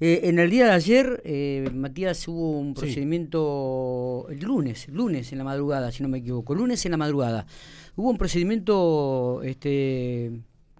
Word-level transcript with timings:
Eh, 0.00 0.20
en 0.24 0.38
el 0.38 0.48
día 0.48 0.66
de 0.66 0.72
ayer, 0.72 1.22
eh, 1.24 1.68
Matías, 1.74 2.28
hubo 2.28 2.52
un 2.52 2.74
procedimiento, 2.74 4.26
el 4.30 4.38
lunes, 4.38 4.88
lunes 4.88 5.32
en 5.32 5.38
la 5.38 5.44
madrugada, 5.44 5.90
si 5.90 6.04
no 6.04 6.08
me 6.08 6.18
equivoco, 6.18 6.54
lunes 6.54 6.84
en 6.84 6.92
la 6.92 6.96
madrugada, 6.96 7.46
hubo 7.96 8.10
un 8.10 8.16
procedimiento 8.16 9.42
este, 9.42 10.30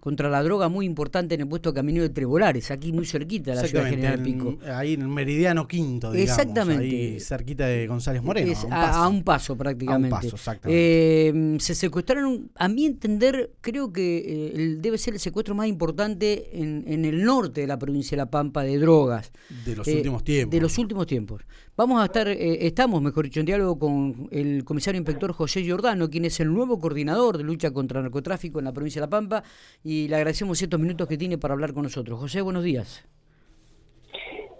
contra 0.00 0.28
la 0.28 0.42
droga 0.42 0.68
muy 0.68 0.86
importante 0.86 1.34
en 1.34 1.42
el 1.42 1.48
puesto 1.48 1.72
Camino 1.74 2.02
de 2.02 2.10
Trebolares, 2.10 2.70
aquí 2.70 2.92
muy 2.92 3.06
cerquita 3.06 3.52
de 3.52 3.56
la 3.56 3.68
ciudad 3.68 3.84
de 3.84 3.90
General 3.90 4.22
Pico. 4.22 4.58
ahí 4.72 4.94
en 4.94 5.02
el 5.02 5.08
Meridiano 5.08 5.66
Quinto, 5.66 6.12
digamos, 6.12 6.38
Exactamente. 6.38 6.84
Ahí 6.84 7.20
cerquita 7.20 7.66
de 7.66 7.86
González 7.86 8.22
Moreno. 8.22 8.52
a, 8.70 9.08
un 9.08 9.22
paso. 9.22 9.56
prácticamente. 9.56 10.14
A 10.14 10.18
un 10.18 10.22
paso, 10.22 10.36
exactamente. 10.36 11.28
Eh, 11.28 11.56
se 11.58 11.74
secuestraron, 11.74 12.50
a 12.54 12.68
mi 12.68 12.86
entender, 12.86 13.52
creo 13.60 13.92
que 13.92 14.52
eh, 14.54 14.76
debe 14.78 14.98
ser 14.98 15.14
el 15.14 15.20
secuestro 15.20 15.54
más 15.54 15.66
importante 15.66 16.60
en, 16.60 16.84
en, 16.86 17.04
el 17.04 17.24
norte 17.24 17.62
de 17.62 17.66
la 17.66 17.78
provincia 17.78 18.16
de 18.16 18.18
La 18.18 18.30
Pampa 18.30 18.62
de 18.62 18.78
drogas. 18.78 19.32
De 19.64 19.76
los 19.76 19.86
últimos 19.86 20.24
tiempos. 20.24 20.50
De 20.50 20.60
los 20.60 20.78
últimos 20.78 21.06
tiempos. 21.06 21.42
Vamos 21.76 22.02
a 22.02 22.06
estar, 22.06 22.26
eh, 22.26 22.66
estamos, 22.66 23.00
mejor 23.00 23.26
dicho, 23.26 23.38
en 23.38 23.46
diálogo 23.46 23.78
con 23.78 24.28
el 24.32 24.64
comisario 24.64 24.98
inspector 24.98 25.32
José 25.32 25.62
Giordano, 25.62 26.10
quien 26.10 26.24
es 26.24 26.40
el 26.40 26.52
nuevo 26.52 26.80
coordinador 26.80 27.38
de 27.38 27.44
lucha 27.44 27.70
contra 27.70 28.00
el 28.00 28.04
narcotráfico 28.06 28.58
en 28.58 28.64
la 28.64 28.72
provincia 28.72 29.00
de 29.00 29.06
La 29.06 29.10
Pampa, 29.10 29.44
y 29.88 30.06
le 30.06 30.16
agradecemos 30.16 30.60
estos 30.60 30.78
minutos 30.78 31.08
que 31.08 31.16
tiene 31.16 31.38
para 31.38 31.54
hablar 31.54 31.72
con 31.72 31.82
nosotros. 31.82 32.20
José, 32.20 32.42
buenos 32.42 32.62
días. 32.62 33.08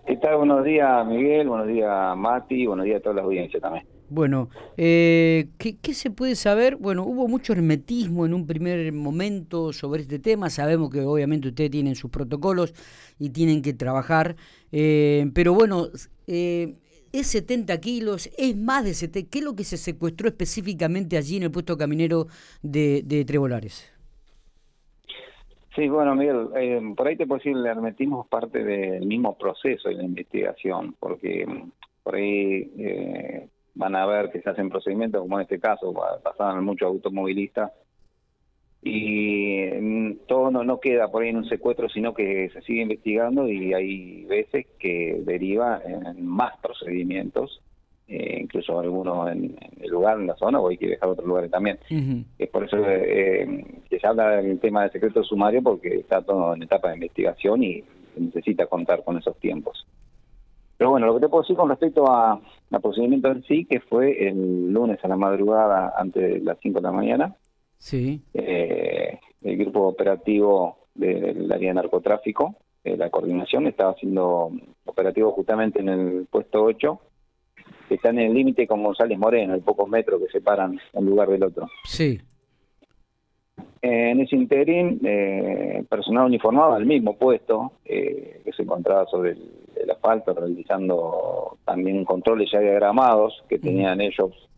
¿Qué 0.06 0.16
tal? 0.16 0.38
Buenos 0.38 0.64
días, 0.64 1.06
Miguel. 1.06 1.46
Buenos 1.48 1.68
días, 1.68 2.16
Mati. 2.16 2.66
Buenos 2.66 2.87
días 2.87 3.01
a 3.01 3.02
todas 3.02 3.16
las 3.16 3.24
audiencias 3.27 3.60
también. 3.60 3.84
Bueno, 4.09 4.48
eh, 4.78 5.48
¿qué, 5.59 5.77
¿qué, 5.77 5.92
se 5.92 6.10
puede 6.10 6.34
saber? 6.34 6.77
Bueno, 6.77 7.04
hubo 7.04 7.28
mucho 7.28 7.52
hermetismo 7.52 8.24
en 8.24 8.32
un 8.32 8.46
primer 8.46 8.91
momento 8.95 9.74
sobre 9.74 10.01
este 10.01 10.18
tema. 10.18 10.48
Sabemos 10.48 10.88
que 10.88 11.02
obviamente 11.02 11.48
ustedes 11.48 11.73
tienen 11.73 11.95
sus 11.95 12.10
protocolos 12.10 12.73
y 13.18 13.29
tienen 13.29 13.60
que 13.60 13.74
trabajar. 13.74 14.34
Eh, 14.73 15.30
pero 15.34 15.52
bueno, 15.52 15.88
eh, 16.26 16.76
es 17.12 17.26
70 17.26 17.79
kilos, 17.80 18.30
es 18.38 18.57
más 18.57 18.82
de 18.82 18.95
70. 18.95 19.29
¿Qué 19.29 19.40
es 19.40 19.45
lo 19.45 19.54
que 19.54 19.65
se 19.65 19.76
secuestró 19.76 20.26
específicamente 20.26 21.18
allí 21.18 21.37
en 21.37 21.42
el 21.42 21.51
puesto 21.51 21.76
caminero 21.76 22.29
de, 22.63 23.02
de 23.04 23.26
Trebolares? 23.26 23.98
Sí, 25.79 25.88
bueno, 25.88 26.16
Miguel, 26.16 26.48
eh, 26.57 26.80
por 26.96 27.07
ahí 27.07 27.15
te 27.15 27.24
puedo 27.24 27.38
decir, 27.38 27.57
le 27.57 27.68
hermetimos 27.68 28.26
parte 28.26 28.65
del 28.65 29.07
mismo 29.07 29.38
proceso 29.38 29.88
de 29.88 29.95
la 29.95 30.02
investigación, 30.02 30.96
porque 30.98 31.46
mm, 31.46 31.70
por 32.02 32.16
ahí 32.16 32.73
eh, 32.79 33.48
van 33.76 33.95
a 33.95 34.04
ver 34.04 34.32
que 34.32 34.43
se 34.43 34.51
hacen 34.51 34.70
procedimientos, 34.70 35.23
como 35.23 35.38
en 35.38 35.43
este 35.43 35.60
caso, 35.60 35.95
pasaban 36.20 36.65
muchos 36.65 36.88
automovilistas 36.88 37.70
y 38.82 39.66
mm, 39.80 40.26
todo 40.26 40.51
no, 40.51 40.65
no 40.65 40.80
queda 40.80 41.12
por 41.12 41.23
ahí 41.23 41.29
en 41.29 41.37
un 41.37 41.48
secuestro, 41.48 41.88
sino 41.88 42.13
que 42.13 42.51
se 42.52 42.60
sigue 42.63 42.82
investigando 42.82 43.48
y 43.48 43.73
hay 43.73 44.24
veces 44.24 44.66
que 44.80 45.23
deriva 45.24 45.80
en 45.85 46.26
más 46.26 46.59
procedimientos, 46.59 47.63
eh, 48.09 48.40
incluso 48.40 48.80
algunos 48.80 49.30
en, 49.30 49.57
el 49.80 49.90
lugar, 49.90 50.18
en 50.18 50.26
la 50.26 50.35
zona, 50.35 50.59
o 50.59 50.70
hay 50.70 50.76
que 50.76 50.88
dejar 50.88 51.10
otros 51.10 51.29
lugares 51.29 51.52
también. 51.52 51.79
Es 52.37 52.48
por 52.48 52.65
eso 52.65 52.79
eh, 52.85 53.65
que 53.89 53.99
se 53.99 54.07
habla 54.07 54.31
del 54.37 54.59
tema 54.61 54.83
del 54.83 54.93
secreto 54.93 55.23
sumario, 55.23 55.63
porque 55.63 55.97
está 55.97 56.23
todo 56.23 56.55
en 56.55 56.63
etapa 56.63 56.89
de 56.89 56.95
investigación 56.95 57.63
y 57.63 57.83
se 58.15 58.21
necesita 58.21 58.67
contar 58.67 59.05
con 59.05 59.19
esos 59.19 59.37
tiempos. 59.39 59.87
Pero 60.77 60.91
bueno, 60.91 61.07
lo 61.07 61.15
que 61.15 61.21
te 61.21 61.29
puedo 61.29 61.43
decir 61.43 61.57
con 61.57 61.69
respecto 61.69 62.11
a, 62.11 62.41
al 62.71 62.81
procedimiento 62.81 63.29
en 63.29 63.43
sí, 63.45 63.65
que 63.65 63.81
fue 63.81 64.28
el 64.28 64.72
lunes 64.72 64.99
a 65.03 65.09
la 65.09 65.16
madrugada 65.16 65.93
antes 65.97 66.22
de 66.22 66.41
las 66.41 66.59
5 66.61 66.78
de 66.78 66.83
la 66.83 66.93
mañana, 66.93 67.37
Sí. 67.78 68.21
Eh, 68.34 69.19
el 69.43 69.56
grupo 69.56 69.87
operativo 69.87 70.89
del 70.94 71.50
área 71.50 71.69
de 71.69 71.75
narcotráfico, 71.75 72.56
eh, 72.84 72.97
la 72.97 73.09
coordinación, 73.09 73.66
estaba 73.66 73.93
haciendo 73.93 74.50
operativo 74.84 75.33
justamente 75.33 75.81
en 75.81 75.89
el 75.89 76.27
puesto 76.31 76.65
8, 76.65 77.00
que 77.89 77.94
está 77.94 78.11
en 78.11 78.19
el 78.19 78.34
límite 78.34 78.66
con 78.66 78.83
González 78.83 79.19
Moreno, 79.19 79.55
hay 79.55 79.61
pocos 79.61 79.89
metros 79.89 80.21
que 80.21 80.31
separan 80.31 80.78
un 80.93 81.06
lugar 81.06 81.28
del 81.28 81.44
otro. 81.44 81.69
Sí. 81.84 82.21
En 83.81 84.21
ese 84.21 84.37
interín, 84.37 85.00
eh, 85.05 85.84
personal 85.89 86.27
uniformado 86.27 86.75
al 86.75 86.87
mismo 86.87 87.16
puesto, 87.16 87.72
eh, 87.84 88.41
que 88.44 88.53
se 88.53 88.62
encontraba 88.62 89.06
sobre 89.06 89.33
el, 89.33 89.50
el, 89.77 89.91
asfalto, 89.91 90.34
realizando 90.34 91.59
también 91.65 92.05
controles 92.05 92.50
ya 92.50 92.61
diagramados 92.61 93.44
que 93.49 93.59
tenían 93.59 94.00
ellos 94.00 94.49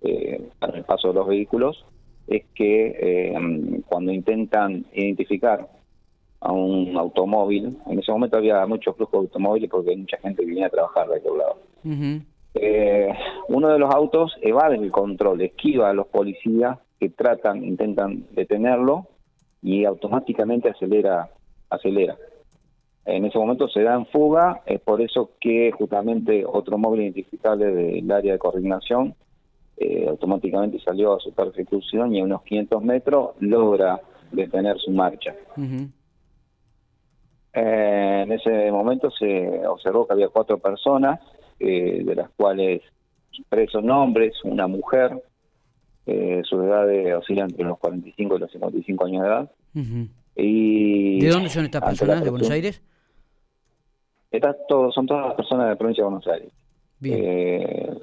eh, 0.00 0.48
para 0.58 0.78
el 0.78 0.84
paso 0.84 1.08
de 1.08 1.14
los 1.14 1.26
vehículos, 1.26 1.84
es 2.28 2.44
que 2.54 2.96
eh, 3.00 3.82
cuando 3.86 4.12
intentan 4.12 4.84
identificar 4.92 5.68
a 6.40 6.52
un 6.52 6.96
automóvil, 6.96 7.76
en 7.86 7.98
ese 7.98 8.12
momento 8.12 8.36
había 8.36 8.64
mucho 8.66 8.92
flujo 8.92 9.18
de 9.18 9.26
automóviles 9.26 9.68
porque 9.68 9.90
hay 9.90 9.96
mucha 9.96 10.18
gente 10.18 10.42
que 10.42 10.50
viene 10.50 10.66
a 10.66 10.70
trabajar 10.70 11.08
de 11.08 11.16
aquel 11.16 11.38
lado. 11.38 11.56
eh, 12.54 13.12
uno 13.48 13.68
de 13.68 13.78
los 13.78 13.92
autos 13.92 14.36
evade 14.40 14.76
el 14.76 14.90
control, 14.90 15.40
esquiva 15.40 15.90
a 15.90 15.94
los 15.94 16.06
policías 16.06 16.78
que 16.98 17.10
tratan, 17.10 17.64
intentan 17.64 18.26
detenerlo 18.32 19.06
y 19.62 19.84
automáticamente 19.84 20.68
acelera, 20.68 21.30
acelera. 21.70 22.16
En 23.04 23.24
ese 23.24 23.38
momento 23.38 23.68
se 23.68 23.82
da 23.82 23.94
en 23.94 24.06
fuga, 24.06 24.62
es 24.66 24.80
por 24.80 25.00
eso 25.00 25.30
que 25.40 25.72
justamente 25.72 26.44
otro 26.44 26.76
móvil 26.76 27.02
identificable 27.02 27.66
del 27.66 28.10
área 28.10 28.34
de 28.34 28.38
coordinación 28.38 29.14
eh, 29.78 30.06
automáticamente 30.08 30.78
salió 30.80 31.14
a 31.14 31.20
su 31.20 31.32
persecución 31.32 32.14
y 32.14 32.20
a 32.20 32.24
unos 32.24 32.42
500 32.42 32.82
metros 32.82 33.30
logra 33.40 34.00
detener 34.32 34.76
su 34.78 34.90
marcha. 34.90 35.34
Uh 35.56 35.60
-huh. 35.60 35.88
eh, 37.54 38.22
en 38.24 38.32
ese 38.32 38.70
momento 38.70 39.10
se 39.10 39.66
observó 39.66 40.06
que 40.06 40.12
había 40.12 40.28
cuatro 40.28 40.58
personas, 40.58 41.20
eh, 41.60 42.02
de 42.04 42.14
las 42.14 42.28
cuales 42.30 42.82
tres 43.48 43.70
son 43.70 43.90
hombres, 43.90 44.34
una 44.44 44.66
mujer, 44.66 45.22
eh, 46.10 46.42
su 46.42 46.62
edad 46.62 46.86
de, 46.86 47.14
oscila 47.14 47.44
entre 47.44 47.64
los 47.64 47.78
45 47.78 48.36
y 48.36 48.38
los 48.38 48.50
55 48.50 49.04
años 49.04 49.22
de 49.22 49.28
edad. 49.28 49.52
Uh 49.74 49.78
-huh. 49.78 50.08
y 50.36 51.20
¿De 51.20 51.28
dónde 51.28 51.50
son 51.50 51.66
estas 51.66 51.82
personas? 51.82 52.24
¿De 52.24 52.30
Buenos 52.30 52.50
Aires? 52.50 52.82
Estas 54.30 54.56
todo, 54.68 54.90
son 54.90 55.06
todas 55.06 55.26
las 55.26 55.34
personas 55.34 55.66
de 55.66 55.70
la 55.70 55.76
provincia 55.76 56.02
de 56.02 56.10
Buenos 56.10 56.26
Aires. 56.28 56.52
Bien. 56.98 57.18
Eh, 57.20 57.98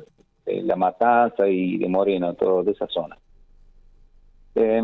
de 0.45 0.61
La 0.61 0.75
Matanza 0.75 1.47
y 1.47 1.77
de 1.77 1.89
Moreno, 1.89 2.35
todo 2.35 2.63
de 2.63 2.73
esa 2.73 2.87
zona. 2.87 3.17
Eh, 4.53 4.83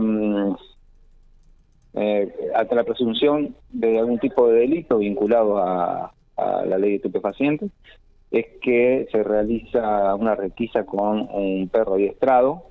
eh, 1.93 2.33
ante 2.55 2.75
la 2.75 2.83
presunción 2.83 3.55
de 3.69 3.99
algún 3.99 4.17
tipo 4.17 4.47
de 4.47 4.61
delito 4.61 4.97
vinculado 4.97 5.59
a, 5.59 6.11
a, 6.37 6.65
la 6.65 6.77
ley 6.79 6.89
de 6.91 6.95
estupefacientes, 6.95 7.69
es 8.31 8.47
que 8.63 9.07
se 9.11 9.21
realiza 9.21 10.15
una 10.15 10.33
requisa 10.33 10.85
con 10.85 11.29
un 11.31 11.69
perro 11.69 11.95
adiestrado 11.95 12.70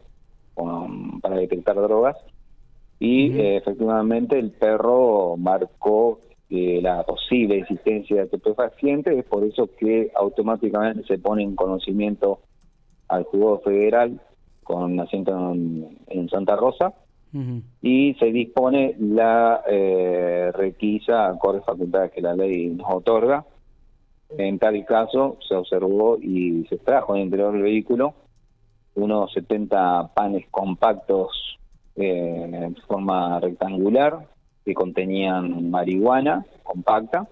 con, 0.61 1.21
para 1.21 1.37
detectar 1.37 1.77
drogas 1.77 2.17
y 2.99 3.31
uh 3.31 3.33
-huh. 3.33 3.41
eh, 3.41 3.57
efectivamente 3.57 4.39
el 4.39 4.51
perro 4.51 5.37
marcó 5.39 6.21
eh, 6.51 6.81
la 6.83 7.03
posible 7.05 7.59
existencia 7.59 8.17
de 8.17 8.23
estupefacientes, 8.25 9.17
es 9.17 9.25
por 9.25 9.45
eso 9.45 9.69
que 9.79 10.11
automáticamente 10.15 11.05
se 11.05 11.19
pone 11.19 11.43
en 11.43 11.55
conocimiento 11.55 12.41
al 13.09 13.25
juzgado 13.25 13.61
federal 13.61 14.21
con 14.65 15.01
asiento 15.01 15.31
en, 15.53 15.99
en 16.09 16.29
Santa 16.29 16.57
Rosa 16.57 16.93
Uh 17.33 17.39
-huh. 17.39 17.63
y 17.81 18.15
se 18.15 18.27
dispone 18.33 18.97
la 18.99 19.63
eh, 19.69 20.51
requisa 20.53 21.29
acorde 21.29 21.61
facultades 21.61 22.11
que 22.11 22.21
la 22.21 22.35
ley 22.35 22.67
nos 22.71 22.89
otorga. 22.93 23.45
En 24.37 24.59
tal 24.59 24.85
caso 24.85 25.37
se 25.49 25.55
observó 25.55 26.19
y 26.21 26.65
se 26.69 26.75
extrajo 26.75 27.15
en 27.15 27.21
el 27.21 27.25
interior 27.27 27.53
del 27.53 27.63
vehículo 27.63 28.15
unos 28.95 29.33
70 29.33 30.11
panes 30.15 30.47
compactos 30.51 31.59
eh, 31.97 32.49
en 32.53 32.77
forma 32.87 33.41
rectangular 33.41 34.27
que 34.65 34.75
contenían 34.75 35.71
marihuana 35.71 36.45
compacta. 36.63 37.27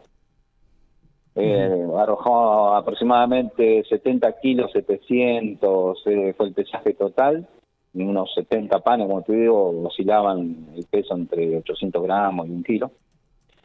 Eh, 1.35 1.87
arrojó 1.97 2.75
aproximadamente 2.75 3.85
70 3.89 4.41
kilos 4.41 4.73
700 4.73 6.03
eh, 6.07 6.35
fue 6.37 6.47
el 6.47 6.53
pesaje 6.53 6.95
total 6.95 7.47
unos 7.95 8.35
70 8.35 8.81
panes 8.81 9.07
como 9.07 9.23
te 9.23 9.35
digo 9.35 9.85
oscilaban 9.87 10.67
el 10.75 10.85
peso 10.87 11.15
entre 11.15 11.59
800 11.59 12.03
gramos 12.03 12.49
y 12.49 12.51
un 12.51 12.65
kilo 12.65 12.91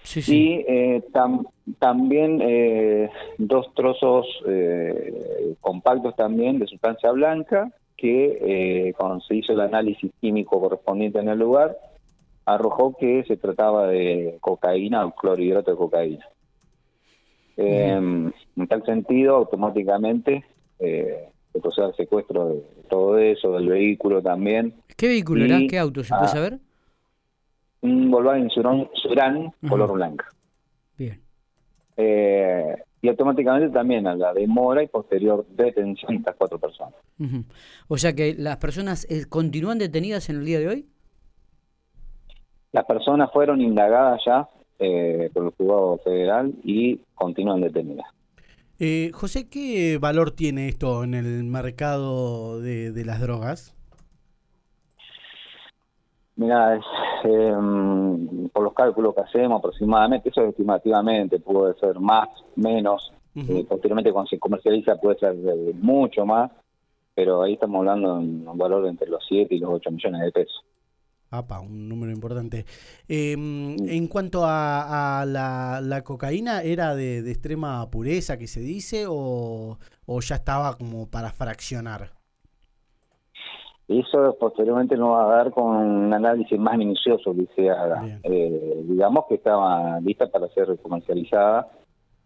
sí, 0.04 0.22
sí. 0.22 0.38
y 0.38 0.66
eh, 0.68 1.04
tam, 1.12 1.48
también 1.80 2.42
eh, 2.44 3.10
dos 3.40 3.74
trozos 3.74 4.28
compactos 5.60 6.16
también 6.16 6.60
de 6.60 6.68
sustancia 6.68 7.12
blanca 7.12 7.72
que 7.98 8.94
cuando 8.98 9.22
se 9.22 9.36
hizo 9.36 9.54
el 9.54 9.62
análisis 9.62 10.12
químico 10.20 10.60
correspondiente 10.60 11.20
en 11.20 11.30
el 11.30 11.40
lugar 11.40 11.78
arrojó 12.46 12.96
que 12.98 13.24
se 13.26 13.38
trataba 13.38 13.88
de 13.88 14.38
cocaína 14.42 15.06
o 15.06 15.16
clorhidrato 15.16 15.72
de 15.72 15.78
cocaína 15.78 16.28
eh, 17.58 17.92
en 17.92 18.68
tal 18.68 18.84
sentido, 18.86 19.36
automáticamente 19.36 20.44
eh, 20.80 21.30
se 21.52 21.60
procede 21.60 21.86
al 21.86 21.96
secuestro 21.96 22.50
de 22.50 22.64
todo 22.90 23.18
eso, 23.18 23.54
del 23.54 23.70
vehículo 23.70 24.22
también. 24.22 24.74
¿Qué 24.98 25.08
vehículo 25.08 25.46
y, 25.46 25.50
era? 25.50 25.60
¿Qué 25.70 25.78
auto? 25.78 26.04
¿Se 26.04 26.14
puede 26.14 26.28
saber? 26.30 26.60
Un 27.82 28.10
Volkswagen 28.10 28.50
Surán, 28.50 28.90
Surán 28.94 29.38
uh 29.38 29.52
-huh. 29.62 29.70
color 29.70 29.94
blanca. 29.94 30.26
Bien. 30.98 31.20
Eh, 31.98 32.76
y 33.04 33.10
automáticamente 33.10 33.70
también 33.70 34.08
a 34.08 34.16
la 34.16 34.34
demora 34.34 34.82
y 34.82 34.88
posterior 34.88 35.46
detención 35.50 36.14
de 36.14 36.18
estas 36.20 36.36
cuatro 36.38 36.58
personas. 36.58 36.96
O 37.90 37.98
sea 37.98 38.14
que 38.14 38.34
las 38.34 38.58
personas 38.58 39.06
eh, 39.12 39.26
continúan 39.28 39.78
detenidas 39.78 40.30
en 40.30 40.38
el 40.38 40.46
día 40.46 40.60
de 40.60 40.70
hoy. 40.70 40.86
Las 42.72 42.86
personas 42.86 43.30
fueron 43.34 43.60
indagadas 43.60 44.22
ya 44.26 44.48
eh, 44.80 45.30
por 45.34 45.44
el 45.44 45.50
juzgado 45.52 45.98
federal 45.98 46.54
y 46.64 47.02
continúan 47.14 47.60
detenidas. 47.60 48.08
Eh, 48.80 49.12
José, 49.14 49.50
¿qué 49.50 49.98
valor 50.00 50.32
tiene 50.32 50.70
esto 50.70 51.04
en 51.04 51.14
el 51.14 51.44
mercado 51.44 52.62
de, 52.62 53.04
las 53.06 53.20
drogas? 53.20 53.76
Mira, 56.38 56.80
em, 57.24 58.50
por 58.50 58.64
los 58.64 58.74
cálculos 58.74 59.16
que 59.16 59.22
hacemos 59.22 59.60
aproximadamente, 59.60 60.30
eso 60.30 60.42
es 60.42 60.50
estimativamente, 60.50 61.40
puede 61.40 61.74
ser 61.80 62.00
más, 62.00 62.30
menos, 62.56 63.12
eh, 63.36 63.66
posteriormente 63.68 64.12
cuando 64.12 64.30
se 64.30 64.40
comercializa 64.40 64.96
puede 64.98 65.18
ser 65.18 65.36
mucho 65.76 66.26
más, 66.26 66.52
pero 67.16 67.44
ahí 67.44 67.54
estamos 67.54 67.80
hablando 67.80 68.16
de 68.16 68.20
un 68.20 68.58
valor 68.58 68.88
entre 68.88 69.10
los 69.10 69.24
7 69.28 69.56
y 69.56 69.60
los 69.60 69.72
8 69.72 69.92
millones 69.92 70.22
de 70.22 70.32
pesos. 70.32 70.64
Apa, 71.34 71.62
un 71.62 71.90
número 71.90 72.12
importante. 72.12 72.64
Em, 73.08 73.76
en 73.90 74.08
cuanto 74.08 74.44
a, 74.46 75.26
la, 75.26 76.04
cocaína, 76.04 76.62
¿era 76.62 76.94
de, 76.96 77.20
extrema 77.32 77.90
pureza 77.90 78.38
que 78.38 78.46
se 78.46 78.60
dice 78.60 79.06
o, 79.10 79.80
ya 80.22 80.36
estaba 80.36 80.78
como 80.78 81.10
para 81.10 81.32
fraccionar? 81.32 82.12
Eso 83.88 84.36
posteriormente 84.40 84.96
nos 84.96 85.10
va 85.10 85.26
a 85.26 85.36
dar 85.38 85.52
con 85.52 85.66
un 85.66 86.14
análisis 86.14 86.58
más 86.58 86.78
minucioso 86.78 87.34
que 87.36 87.48
se 87.56 87.70
haga. 87.70 88.20
Eh, 88.24 88.82
digamos 88.86 89.26
que 89.28 89.36
estaba 89.36 90.00
lista 90.00 90.28
para 90.28 90.48
ser 90.50 90.78
comercializada. 90.82 91.68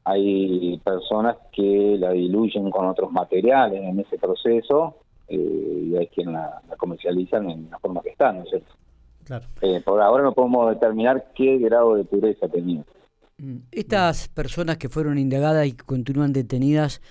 Hay 0.03 0.79
personas 0.83 1.35
que 1.51 1.97
la 1.99 2.11
diluyen 2.11 2.69
con 2.69 2.85
otros 2.85 3.11
materiales 3.11 3.81
en 3.83 3.99
ese 3.99 4.17
proceso 4.17 4.97
eh, 5.27 5.87
y 5.87 5.95
hay 5.97 6.07
quien 6.07 6.31
la, 6.31 6.61
la 6.69 6.75
comercializan 6.77 7.49
en 7.49 7.69
la 7.69 7.79
forma 7.79 8.01
que 8.01 8.09
está, 8.09 8.31
¿no 8.31 8.43
es 8.43 8.49
cierto? 8.49 8.73
Eh, 9.61 9.81
por 9.83 10.01
ahora 10.01 10.23
no 10.23 10.33
podemos 10.33 10.69
determinar 10.69 11.31
qué 11.35 11.57
grado 11.57 11.95
de 11.95 12.05
pureza 12.05 12.47
tenía. 12.47 12.83
Mm. 13.37 13.57
Estas 13.71 14.29
personas 14.29 14.77
que 14.77 14.89
fueron 14.89 15.17
indagadas 15.17 15.67
y 15.67 15.73
que 15.73 15.83
continúan 15.83 16.33
detenidas, 16.33 17.01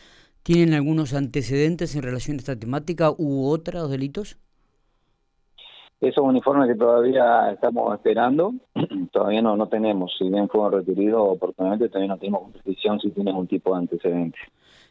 ¿tienen 0.46 0.75
algunos 0.75 1.12
antecedentes 1.12 1.96
en 1.96 2.04
relación 2.04 2.37
a 2.37 2.38
esta 2.38 2.56
temática 2.56 3.10
u 3.10 3.48
otros 3.48 3.90
delitos? 3.90 4.38
Esos 6.00 6.22
uniformes 6.22 6.69
que 6.69 6.76
todavía 6.76 7.50
estamos 7.50 7.93
esperando, 7.93 8.54
todavía 9.12 9.43
no, 9.43 9.56
no 9.56 9.69
tenemos. 9.69 10.14
Si 10.16 10.31
bien 10.31 10.48
fueron 10.48 10.84
requeridos 10.84 11.20
oportunamente, 11.20 11.88
todavía 11.88 12.14
no 12.14 12.19
tenemos 12.19 12.52
precisión 12.52 13.00
si 13.00 13.10
tienen 13.10 13.34
un 13.34 13.48
tipo 13.48 13.72
de 13.72 13.78
antecedente. 13.81 14.38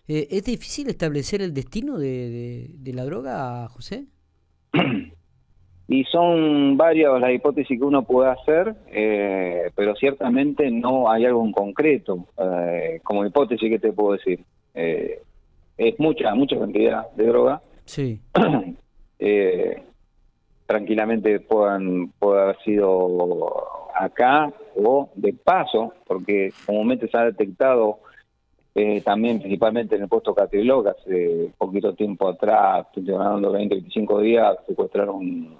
Eh, 0.10 0.28
¿Es 0.30 0.44
difícil 0.44 0.90
establecer 0.90 1.42
el 1.42 1.54
destino 1.54 1.98
de, 1.98 2.72
de 2.74 2.94
la 2.94 3.06
droga, 3.06 3.70
José? 3.70 4.08
Y 5.88 6.04
son 6.06 6.78
varias 6.78 7.22
las 7.22 7.32
hipótesis 7.32 7.78
que 7.78 7.86
uno 7.86 8.04
puede 8.04 8.32
hacer, 8.32 8.76
eh, 8.88 9.70
pero 9.76 9.96
ciertamente 9.96 10.72
no 10.72 11.12
hay 11.12 11.26
algo 11.26 11.46
en 11.46 11.52
concreto. 11.52 12.26
Eh, 12.40 13.02
como 13.04 13.24
hipótesis, 13.24 13.70
que 13.70 13.78
te 13.78 13.94
puedo 13.94 14.14
decir? 14.14 14.44
Eh, 14.74 15.22
es 15.78 16.00
mucha, 16.00 16.34
mucha 16.36 16.58
cantidad 16.58 17.10
de 17.12 17.26
droga. 17.28 17.62
Sí. 17.86 18.22
tranquilamente 20.66 21.40
puedan, 21.40 22.10
puede 22.20 22.42
haber 22.42 22.58
sido 22.64 23.54
acá 23.96 24.52
o 24.76 25.10
de 25.16 25.34
paso, 25.34 25.94
porque 26.06 26.52
comúnmente 26.66 27.08
se 27.08 27.18
ha 27.18 27.26
detectado 27.26 28.00
también 29.06 29.40
principalmente 29.40 29.96
en 29.96 30.04
el 30.04 30.10
puesto 30.10 30.36
Catrilog, 30.36 30.90
hace 30.90 31.50
poquito 31.58 31.94
tiempo 31.94 32.28
atrás, 32.28 32.88
hablando 32.98 33.54
20, 33.54 33.74
25 33.76 34.20
días, 34.20 34.58
secuestraron 34.68 35.56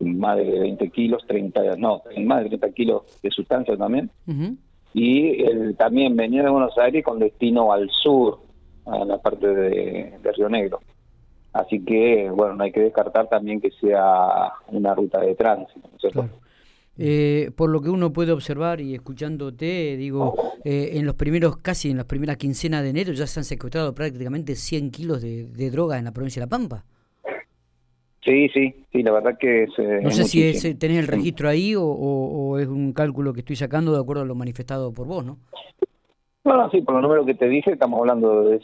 más 0.00 0.36
de 0.36 0.60
20 0.60 0.90
kilos, 0.90 1.24
30, 1.26 1.76
no, 1.76 2.02
más 2.18 2.42
de 2.42 2.48
30 2.50 2.70
kilos 2.72 3.02
de 3.22 3.30
sustancia 3.30 3.78
también. 3.78 4.10
Y 4.92 5.42
él 5.42 5.74
también 5.78 6.14
venía 6.14 6.42
de 6.42 6.50
Buenos 6.50 6.76
Aires 6.76 7.02
con 7.02 7.18
destino 7.18 7.72
al 7.72 7.88
sur, 7.90 8.40
a 8.86 9.04
la 9.04 9.18
parte 9.18 9.46
de, 9.46 10.18
Río 10.36 10.48
Negro. 10.48 10.80
Así 11.52 11.84
que, 11.84 12.30
bueno, 12.30 12.54
no 12.54 12.64
hay 12.64 12.72
que 12.72 12.80
descartar 12.80 13.28
también 13.28 13.60
que 13.60 13.70
sea 13.72 14.52
una 14.68 14.94
ruta 14.94 15.20
de 15.20 15.34
tránsito. 15.34 15.88
Eh, 16.98 17.50
por 17.56 17.70
lo 17.70 17.80
que 17.80 17.88
uno 17.88 18.12
puede 18.12 18.32
observar 18.32 18.80
y 18.80 18.94
escuchándote, 18.94 19.96
digo, 19.96 20.34
eh, 20.64 20.90
en 20.94 21.06
los 21.06 21.14
primeros, 21.14 21.56
casi 21.58 21.90
en 21.90 21.96
las 21.96 22.06
primeras 22.06 22.36
quincenas 22.36 22.82
de 22.82 22.90
enero 22.90 23.12
ya 23.12 23.26
se 23.26 23.40
han 23.40 23.44
secuestrado 23.44 23.94
prácticamente 23.94 24.54
100 24.54 24.90
kilos 24.90 25.22
de, 25.22 25.46
de 25.46 25.70
droga 25.70 25.98
en 25.98 26.04
la 26.04 26.12
provincia 26.12 26.40
de 26.40 26.46
La 26.46 26.50
Pampa. 26.50 26.84
Sí, 28.24 28.48
sí, 28.50 28.72
sí, 28.92 29.02
la 29.02 29.10
verdad 29.10 29.36
que 29.36 29.64
es... 29.64 29.70
no 30.02 30.10
sé 30.12 30.24
si 30.24 30.44
es, 30.44 30.62
tenés 30.78 30.98
el 30.98 31.08
registro 31.08 31.48
ahí 31.48 31.74
o, 31.76 32.56
es 32.58 32.68
un 32.68 32.92
cálculo 32.92 33.32
que 33.32 33.40
estoy 33.40 33.56
sacando 33.56 33.92
de 33.92 33.98
acuerdo 33.98 34.22
a 34.22 34.26
lo 34.26 34.36
manifestado 34.36 34.92
por 34.92 35.08
vos, 35.08 35.24
¿no? 35.24 35.38
Bueno, 36.44 36.68
sí, 36.70 36.82
por 36.82 36.94
los 36.94 37.02
números 37.02 37.26
que 37.26 37.34
te 37.34 37.48
dije, 37.48 37.72
estamos 37.72 38.00
hablando 38.00 38.44
de 38.44 38.60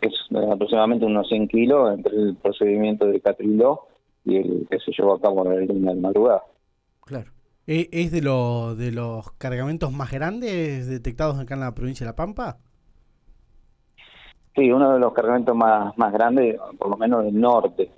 es 0.00 0.14
aproximadamente 0.32 1.04
unos 1.04 1.28
100 1.28 1.48
kilos 1.48 1.92
entre 1.92 2.16
el 2.16 2.36
procedimiento 2.36 3.06
de 3.06 3.20
Catriló 3.20 3.86
y 4.24 4.36
el 4.36 4.66
que 4.70 4.78
se 4.78 4.92
llevó 4.92 5.14
a 5.14 5.20
cabo 5.20 5.50
en 5.52 5.84
la 5.84 5.94
madrugada. 5.94 6.42
Claro. 7.04 7.30
¿E, 7.66 7.88
¿Es 7.92 8.10
de, 8.10 8.22
lo, 8.22 8.74
de 8.74 8.92
los 8.92 9.30
cargamentos 9.32 9.92
más 9.92 10.10
grandes 10.10 10.88
detectados 10.88 11.38
acá 11.38 11.54
en 11.54 11.60
la 11.60 11.74
provincia 11.74 12.04
de 12.04 12.12
La 12.12 12.16
Pampa? 12.16 12.58
Sí, 14.54 14.70
uno 14.72 14.92
de 14.92 14.98
los 14.98 15.12
cargamentos 15.12 15.54
más, 15.54 15.96
más 15.96 16.12
grandes, 16.12 16.58
por 16.78 16.90
lo 16.90 16.96
menos 16.96 17.24
del 17.24 17.38
norte. 17.38 17.90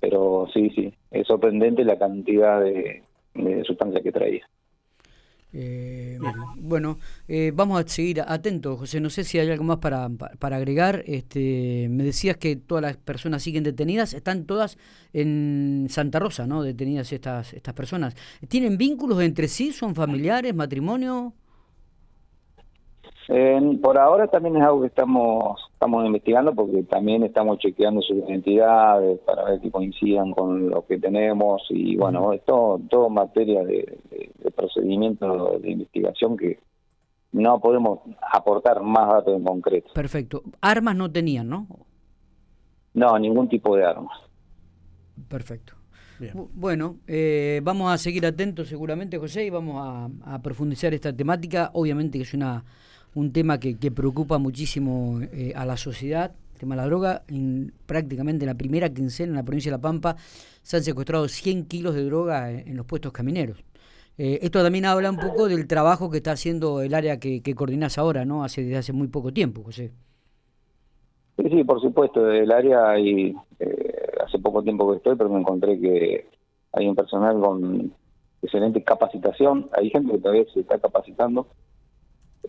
Pero 0.00 0.46
sí, 0.52 0.70
sí, 0.70 0.92
es 1.10 1.26
sorprendente 1.26 1.84
la 1.84 1.98
cantidad 1.98 2.60
de, 2.60 3.02
sustancia 3.64 4.02
que 4.02 4.12
traía. 4.12 4.48
Eh, 5.52 6.18
bueno, 6.56 6.98
eh, 7.28 7.52
vamos 7.54 7.80
a 7.80 7.88
seguir 7.88 8.20
atentos, 8.20 8.78
José. 8.78 9.00
No 9.00 9.10
sé 9.10 9.24
si 9.24 9.38
hay 9.38 9.50
algo 9.50 9.64
más 9.64 9.78
para, 9.78 10.08
para 10.38 10.56
agregar. 10.56 11.02
Este, 11.06 11.88
me 11.90 12.04
decías 12.04 12.36
que 12.36 12.56
todas 12.56 12.82
las 12.82 12.96
personas 12.96 13.42
siguen 13.42 13.64
detenidas. 13.64 14.14
Están 14.14 14.44
todas 14.44 14.78
en 15.12 15.86
Santa 15.88 16.18
Rosa, 16.18 16.46
¿no? 16.46 16.62
Detenidas 16.62 17.12
estas, 17.12 17.52
estas 17.54 17.74
personas. 17.74 18.16
¿Tienen 18.48 18.78
vínculos 18.78 19.20
entre 19.22 19.48
sí? 19.48 19.72
¿Son 19.72 19.94
familiares? 19.94 20.54
¿Matrimonio? 20.54 21.34
por 23.80 23.96
ahora 23.96 24.26
también 24.26 24.56
es 24.56 24.62
algo 24.62 24.80
que 24.80 24.88
estamos 24.88 25.56
estamos 25.80 26.04
investigando 26.04 26.54
porque 26.54 26.82
también 26.82 27.22
estamos 27.22 27.58
chequeando 27.58 28.02
sus 28.02 28.18
identidades 28.18 29.18
para 29.20 29.44
ver 29.44 29.60
que 29.62 29.70
coincidan 29.70 30.32
con 30.32 30.68
lo 30.68 30.84
que 30.84 30.98
tenemos 30.98 31.62
y 31.70 31.96
bueno, 31.96 32.34
es 32.34 32.44
todo, 32.44 32.78
todo 32.90 33.08
materia 33.08 33.64
de, 33.64 33.98
procedimiento 34.50 35.58
de 35.58 35.70
investigación 35.70 36.36
que 36.36 36.58
no 37.32 37.60
podemos 37.60 38.00
aportar 38.32 38.82
más 38.82 39.08
datos 39.08 39.36
en 39.36 39.44
concreto. 39.44 39.92
Perfecto. 39.94 40.42
Armas 40.60 40.96
no 40.96 41.10
tenían, 41.10 41.48
¿no? 41.48 41.66
No, 42.94 43.18
ningún 43.18 43.48
tipo 43.48 43.76
de 43.76 43.84
armas. 43.84 44.18
Perfecto. 45.28 45.74
Bueno, 46.34 46.96
eh, 47.06 47.60
vamos 47.62 47.90
a 47.90 47.96
seguir 47.96 48.26
atentos 48.26 48.68
seguramente, 48.68 49.16
José, 49.16 49.46
y 49.46 49.50
vamos 49.50 50.10
a 50.22 50.38
profundizar 50.42 50.92
esta 50.92 51.14
temática. 51.14 51.70
Obviamente 51.72 52.18
que 52.18 52.24
es 52.24 52.34
una 52.34 52.62
un 53.14 53.32
tema 53.32 53.58
que, 53.58 53.76
que 53.76 53.90
preocupa 53.90 54.38
muchísimo 54.38 55.20
eh, 55.32 55.52
a 55.54 55.64
la 55.64 55.76
sociedad, 55.76 56.32
el 56.52 56.58
tema 56.58 56.74
de 56.74 56.82
la 56.82 56.86
droga. 56.86 57.22
En, 57.28 57.72
prácticamente 57.86 58.44
en 58.44 58.48
la 58.48 58.54
primera 58.54 58.88
quincena 58.90 59.30
en 59.30 59.36
la 59.36 59.42
provincia 59.42 59.70
de 59.70 59.76
La 59.76 59.80
Pampa 59.80 60.16
se 60.62 60.76
han 60.76 60.84
secuestrado 60.84 61.26
100 61.28 61.66
kilos 61.66 61.94
de 61.94 62.04
droga 62.04 62.50
en, 62.50 62.76
los 62.76 62.86
puestos 62.86 63.12
camineros. 63.12 63.64
Eh, 64.22 64.38
esto 64.42 64.62
también 64.62 64.84
habla 64.84 65.08
un 65.08 65.16
poco 65.16 65.48
del 65.48 65.66
trabajo 65.66 66.10
que 66.10 66.18
está 66.18 66.32
haciendo 66.32 66.82
el 66.82 66.92
área 66.92 67.18
que, 67.18 67.40
que 67.42 67.54
coordinas 67.54 67.96
ahora, 67.96 68.26
¿no? 68.26 68.44
Hace, 68.44 68.60
desde 68.60 68.76
hace 68.76 68.92
muy 68.92 69.08
poco 69.08 69.32
tiempo, 69.32 69.62
José. 69.62 69.92
Sí, 71.38 71.48
sí, 71.48 71.64
por 71.64 71.80
supuesto, 71.80 72.30
el 72.30 72.52
área 72.52 72.98
y 72.98 73.34
eh, 73.58 74.12
hace 74.22 74.38
poco 74.38 74.62
tiempo 74.62 74.90
que 74.90 74.98
estoy, 74.98 75.16
pero 75.16 75.30
me 75.30 75.40
encontré 75.40 75.80
que 75.80 76.26
hay 76.72 76.86
un 76.86 76.94
personal 76.94 77.40
con 77.40 77.94
excelente 78.42 78.84
capacitación, 78.84 79.70
hay 79.72 79.88
gente 79.88 80.12
que 80.12 80.18
todavía 80.18 80.44
se 80.52 80.60
está 80.60 80.78
capacitando, 80.78 81.46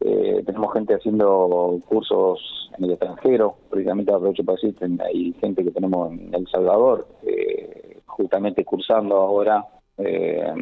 eh, 0.02 0.44
tenemos 0.46 0.74
gente 0.74 0.96
haciendo 0.96 1.80
cursos 1.88 2.70
en 2.78 2.84
el 2.84 2.92
extranjero, 2.92 3.56
precisamente 3.70 4.12
aprovecho 4.12 4.44
para 4.44 4.58
decir, 4.62 4.76
hay 5.02 5.32
gente 5.40 5.64
que 5.64 5.72
tenemos 5.72 6.12
en 6.12 6.36
El 6.36 6.46
Salvador, 6.50 7.08
eh, 7.26 8.02
justamente 8.08 8.66
cursando 8.66 9.16
ahora 9.16 9.66
eh, 9.98 10.54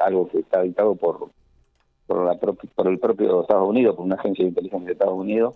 algo 0.00 0.28
que 0.28 0.40
está 0.40 0.62
dictado 0.62 0.94
por 0.94 1.30
por, 2.10 2.24
la 2.24 2.34
por 2.34 2.88
el 2.88 2.98
propio 2.98 3.42
Estados 3.42 3.68
Unidos, 3.68 3.94
por 3.94 4.04
una 4.04 4.16
agencia 4.16 4.44
de 4.44 4.48
inteligencia 4.48 4.86
de 4.86 4.92
Estados 4.94 5.14
Unidos. 5.14 5.54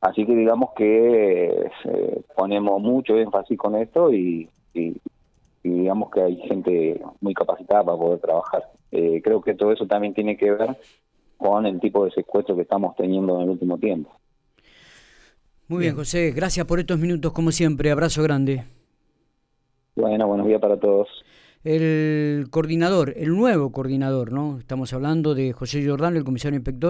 Así 0.00 0.24
que 0.24 0.36
digamos 0.36 0.70
que 0.76 1.68
ponemos 2.36 2.80
mucho 2.80 3.16
énfasis 3.16 3.58
con 3.58 3.74
esto 3.74 4.12
y, 4.12 4.48
y, 4.72 4.96
digamos 5.64 6.10
que 6.10 6.22
hay 6.22 6.36
gente 6.42 7.02
muy 7.20 7.34
capacitada 7.34 7.84
para 7.84 7.98
poder 7.98 8.20
trabajar. 8.20 8.70
creo 8.90 9.42
que 9.42 9.54
todo 9.54 9.72
eso 9.72 9.86
también 9.86 10.14
tiene 10.14 10.36
que 10.36 10.52
ver 10.52 10.76
con 11.36 11.66
el 11.66 11.80
tipo 11.80 12.04
de 12.04 12.12
secuestro 12.12 12.54
que 12.54 12.62
estamos 12.62 12.94
teniendo 12.96 13.36
en 13.36 13.42
el 13.42 13.50
último 13.50 13.76
tiempo. 13.76 14.10
Muy 15.68 15.80
bien, 15.80 15.96
José, 15.96 16.30
gracias 16.30 16.66
por 16.66 16.78
estos 16.78 16.98
minutos 16.98 17.32
como 17.32 17.50
siempre, 17.50 17.90
abrazo 17.90 18.22
grande. 18.22 18.64
Bueno, 19.96 20.28
buenos 20.28 20.46
días 20.46 20.60
para 20.60 20.78
todos. 20.78 21.08
El 21.62 22.46
coordinador, 22.50 23.12
el 23.18 23.36
nuevo 23.36 23.70
coordinador, 23.70 24.32
¿no? 24.32 24.58
Estamos 24.58 24.94
hablando 24.94 25.34
de 25.34 25.52
José 25.52 25.86
Jordán, 25.86 26.16
el 26.16 26.24
comisario 26.24 26.56
inspector. 26.56 26.88